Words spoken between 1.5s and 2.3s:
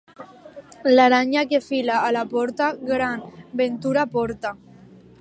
que fila a la